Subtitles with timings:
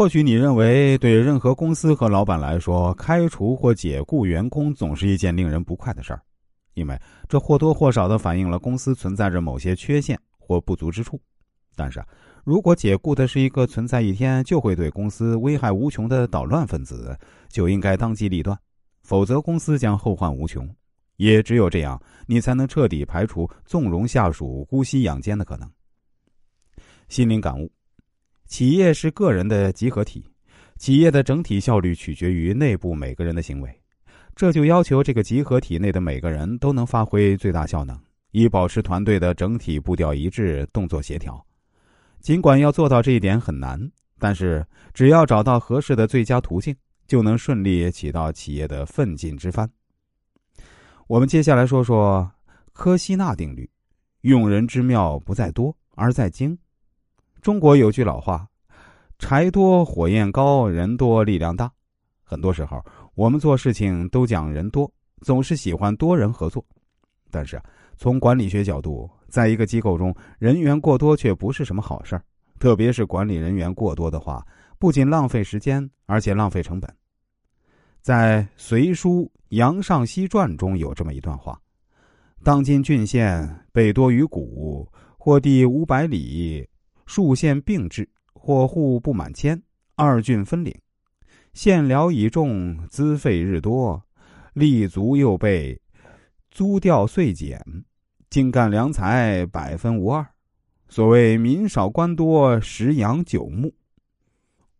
[0.00, 6.22] 或许你认为，对任何公司和老板来说，开除或解雇员工总是一件令人不快的事儿，
[6.72, 11.20] 因为这或多或少的反映了公司存在着某些缺陷或不足之处。
[11.76, 12.02] 但是，
[12.44, 17.14] 如果解雇的是一个存在一天就会对公司危害无穷的捣乱分子，
[17.50, 18.58] 就应该当机立断，
[19.02, 20.66] 否则公司将后患无穷。
[21.16, 25.70] 也只有这样，你才能彻底排除纵容下属姑息养奸的可能。
[27.10, 27.70] 心灵感悟。
[28.50, 30.24] 企业是个人的集合体，
[30.76, 33.80] 企业的整体效率取决于内部每个人的行为，
[34.34, 37.96] 这就要求这个集合体内的每个人都能发挥最大效能，
[38.32, 41.42] 以保持团队的整体步调一致、动作协调。
[42.18, 43.80] 尽管要做到这一点很难，
[44.18, 46.74] 但是只要找到合适的最佳途径，
[47.06, 49.70] 就能顺利起到企业的奋进之帆。
[51.06, 52.28] 我们接下来说说
[52.72, 53.70] 科西纳定律：
[54.22, 56.58] 用人之妙不在多，而在精。
[57.40, 58.46] 中国有句老话
[59.18, 61.70] ：“柴多火焰高，人多力量大。”
[62.22, 64.90] 很多时候，我们做事情都讲人多，
[65.22, 66.64] 总是喜欢多人合作。
[67.30, 67.60] 但是，
[67.96, 72.22] 从管理学角度，在一个机构中，人员过多却不是什么好事儿。
[72.58, 74.46] 特别是管理人员过多的话，
[74.78, 76.94] 不仅浪费时间，而且浪费成本。
[78.02, 81.58] 在《隋书·杨尚西传》中有这么一段话
[82.44, 84.86] ：“当今郡县北多于谷，
[85.16, 86.68] 或地五百里。”
[87.10, 89.60] 数县并治，或户不满千，
[89.96, 90.72] 二郡分领，
[91.52, 94.00] 县僚已重，资费日多，
[94.52, 95.76] 立足又备，
[96.52, 97.60] 租调岁减，
[98.28, 100.24] 精干良才，百分无二。
[100.88, 103.74] 所谓民少官多，食养九牧。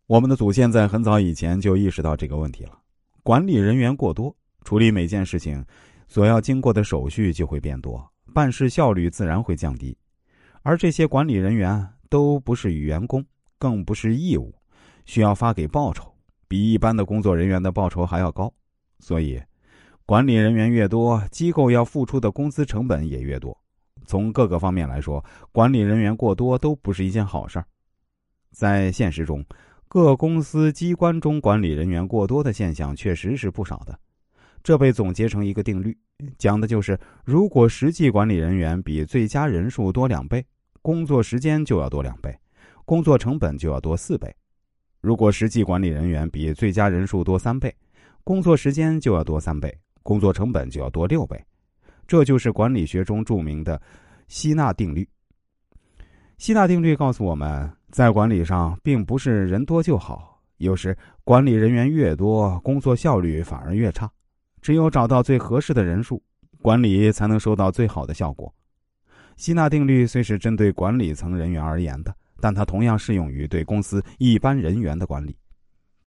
[0.07, 2.79] 我们的祖先在很早以前就意识到这个问题了。
[3.23, 5.61] 管理人员过多，处理每件事情
[6.07, 9.97] 所要经过的手续就会变多，办事效率自然会降低，
[10.61, 11.85] 而这些管理人员。
[12.11, 13.25] 都不是员工，
[13.57, 14.53] 更不是义务，
[15.05, 16.13] 需要发给报酬，
[16.45, 18.53] 比一般的工作人员的报酬还要高。
[18.99, 19.41] 所以，
[20.05, 23.57] 管理人员越多，机构要付出的工资成本也越多。
[24.05, 25.23] 从各个方面来说，
[25.53, 27.65] 管理人员过多都不是一件好事儿。
[28.51, 29.41] 在现实中，
[29.87, 33.97] 各公司机关中管理人员过多的现象确实是不少的。
[34.61, 35.97] 这被总结成一个定律，
[36.37, 40.45] 讲的就是：如果实际管理人员比最佳人数多两倍。
[40.81, 42.35] 工作时间就要多两倍，
[42.85, 44.33] 工作成本就要多四倍。
[44.99, 47.73] 如果实际管理人员比最佳人数多三倍，
[48.23, 51.39] 工作时间就要多三倍，工作成本就要多六倍。
[52.07, 53.81] 这就是管理学中著名的
[54.27, 55.07] 希纳定律。
[56.37, 64.11] 希纳定律告诉我们在管理上，并不是人多就好，有时管理人员越多，工作效率反而越差。
[64.61, 66.21] 只有找到最合适的人数，
[66.61, 68.53] 管理才能收到最好的效果。
[69.35, 75.35] 吸纳定律虽是针对管理层人员而言的，但它同样适用于对公司一般人员的管理。